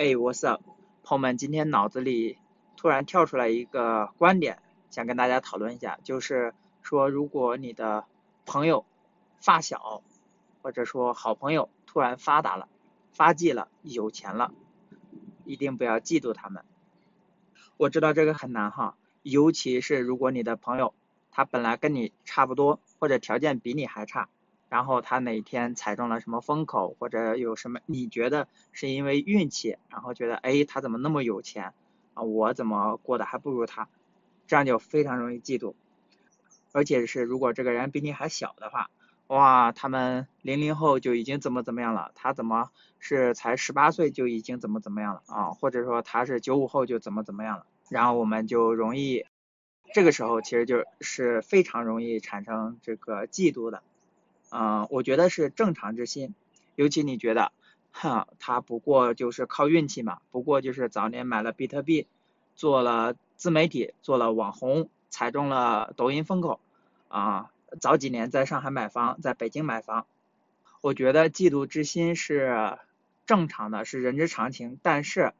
[0.00, 0.62] 哎，What's up，
[1.02, 2.38] 朋友们，今天脑子里
[2.74, 4.58] 突然跳出来一个观点，
[4.88, 8.06] 想跟大家讨论一下，就是说，如果你的
[8.46, 8.86] 朋友、
[9.42, 10.02] 发小
[10.62, 12.66] 或者说好朋友突然发达了、
[13.12, 14.54] 发迹了、有钱了，
[15.44, 16.64] 一定不要嫉妒他们。
[17.76, 20.94] 我知道这个很难哈，尤其是如果你的朋友
[21.30, 24.30] 他本来跟你差不多，或者条件比你还差。
[24.70, 31.74] 然后他哪天踩中了什么风口，或者有什么你觉得是因为运气，然后觉得哎他怎么那么有钱
[32.14, 33.88] 啊，我怎么过得还不如他，
[34.46, 35.74] 这样就非常容易嫉妒。
[36.72, 38.88] 而且是如果这个人比你还小的话，
[39.26, 45.50] 哇，他们零零后就已经怎么怎么样了，他怎么是才十八岁就已经怎么怎么样了啊？
[45.50, 47.66] 或者说他是九五后就怎么怎么样了？
[47.88, 49.26] 然后我们就容易，
[49.92, 53.82] 这个时候其实就是非常容易产生这个嫉妒的。
[54.50, 56.34] 嗯，我觉得是正常之心，
[56.74, 57.52] 尤其你觉得，
[57.92, 62.06] 哼，他不过就是靠运气嘛，不过就是早年买了比特币，
[62.56, 66.60] 做了自媒体，做了网红，踩中了抖音风口，
[67.08, 70.06] 啊，早几年在上海买房，在北京买房，
[70.80, 72.78] 我觉得嫉妒之心是
[73.26, 74.78] 正常的，是人之常情。
[74.82, 75.32] 但是，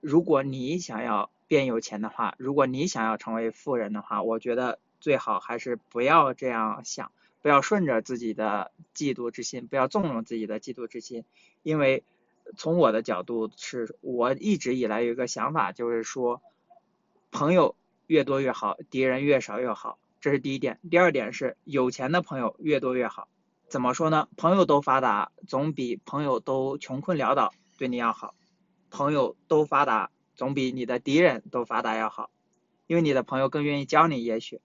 [0.00, 7.12] 如果你想要变有钱的话，如果你想要成为富人的话，我觉得最好还是不要这样想。
[7.48, 11.24] 要顺着自己的嫉妒之心，不要纵容自己的嫉妒之心，
[11.62, 12.04] 因为
[12.56, 16.42] 从我的角度是，我一直以来有一个想法，就是说，
[17.30, 17.76] 朋友
[18.06, 20.78] 越多越好，敌人越少越好，这是第一点。
[20.90, 23.28] 第二点是，有钱的朋友越多越好。
[23.68, 24.28] 怎么说呢？
[24.36, 28.34] 朋友都发达，总比朋友都穷困潦倒对你要好。
[28.90, 32.30] 朋友都发达，总比你的敌人都发达要好，
[32.86, 34.62] 因为你的朋友更愿意教你，也许。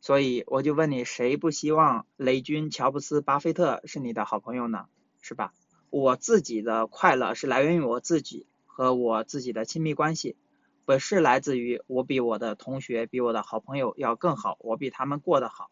[0.00, 4.86] 所以我就问你，谁不希望雷军、乔布斯、巴菲特是你的好朋友呢？
[5.20, 5.52] 是吧？
[5.90, 10.36] 我自己的快乐是来源于我自己和我自己的亲密关系，
[10.84, 15.70] 不是来自于我比我的同学、比我的好朋友要更好，我比他们过得好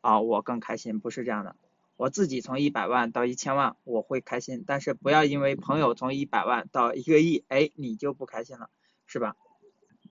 [0.00, 1.56] 啊，我更开心，不是这样的。
[1.96, 8.68] 我自己从一百万到一千万，我会开心，但是不要因为朋友从一百万到一个亿，哎，你就不开心了，
[9.06, 9.36] 是吧？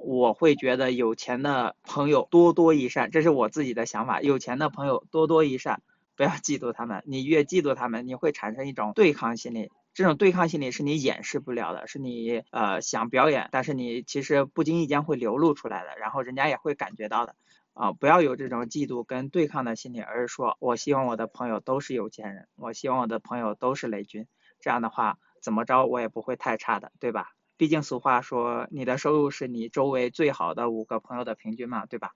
[0.03, 4.21] 我会觉得有钱的朋友多多益善，这是我自己的想法。
[4.21, 5.81] 有钱的朋友多多益善，
[6.15, 7.03] 不要嫉妒他们。
[7.05, 9.69] 你越嫉妒他们，你会产生一种对抗心理。
[9.93, 17.35] 这种对抗心理是你掩饰不了的，是你呃想表演，但是你其实不经意间会流露出来的，然后人家也会感觉到的。
[17.73, 24.27] 啊，不要有这种嫉妒跟对抗的心理，而是说我希望我的朋友都是有钱人，我希望我的朋友都是雷军。
[24.59, 27.31] 这样的话，怎么着我也不会太差的，对吧？
[27.61, 32.15] 毕竟俗话说，你的收入是你周围最好的五个朋友的平均嘛，对吧？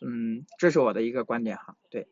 [0.00, 2.06] 嗯，这是我的一个观点哈，对。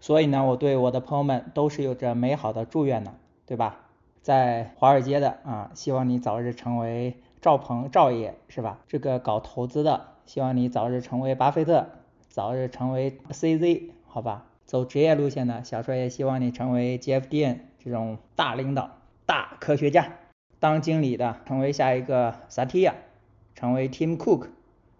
[0.00, 3.80] 所以呢，我对我的朋友们都是有着美好的祝愿的，对吧？
[4.22, 8.80] 在华尔街的啊，希望你早日成为赵鹏赵爷，是吧？
[8.88, 11.86] 这个搞投资的，希望你早日成为巴菲特，
[12.30, 14.46] 早日成为 CZ，好吧？
[14.64, 18.90] 走职业路线的小帅也希望你成为 GFDN 这种大领导、
[19.26, 20.14] 大科学家。
[20.62, 22.92] 当经理的成为下一个 Satya，
[23.56, 24.46] 成为 Tim Cook，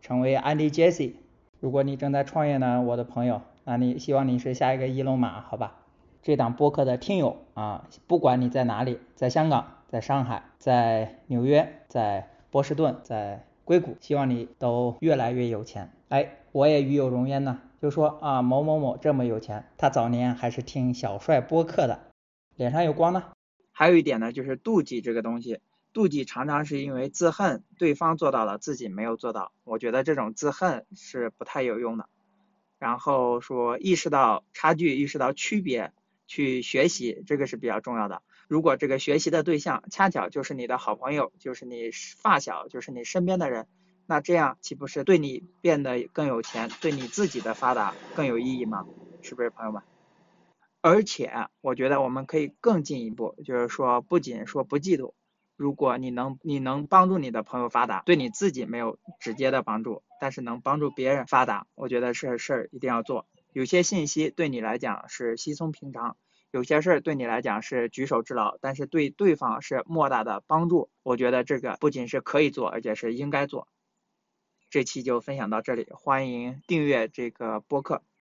[0.00, 1.12] 成为 Andy Jassy。
[1.60, 5.76] 如果你正在创业呢，我的朋友，那你希望你是下一个伊隆马，好吧？
[6.20, 15.92] 这档播客的听友啊，不管你在哪里，在香港，在上海，在纽约，在波士顿，在硅谷，希望你都越来越有钱。
[16.08, 22.00] 哎，我也与有荣焉呢，就说啊某某某这么有钱，他早年还是听小帅播客的，
[22.56, 23.22] 脸上有光呢。
[23.82, 25.58] 还有一点呢，就是妒忌这个东西，
[25.92, 29.50] 妒忌常常是因为自恨对方做到了，自己没有做到。
[29.64, 32.08] 我觉得这种自恨是不太有用的。
[32.78, 35.90] 然后说意识到差距，意识到区别，
[36.28, 38.22] 去学习，这个是比较重要的。
[38.46, 41.90] 如果这个学习的对象恰巧就是你的好朋友，就是你
[42.22, 43.66] 发小，就是你身边的人，
[44.06, 48.84] 那这样岂不是对你变得更有钱，对你自己的发达更有意义吗？
[49.22, 49.82] 是不是，朋友们？
[50.82, 55.12] 而且我觉得我们可以更进一步，就是说不仅说不嫉妒，
[55.56, 63.26] 如果你能你能帮助你的朋友发达，对你自己没有直接的帮助，但是能帮助别人发达，我觉得是事儿一定要做。
[63.52, 66.16] 有些信息对你来讲是稀松平常，
[66.50, 70.90] 有些事儿对你来讲是举手之劳，但是对对方是莫大的帮助。
[71.04, 73.68] 我觉得这个不仅是可以做，而且是应该做。
[74.68, 78.02] 这期就分享到这里，欢迎订阅这个播客。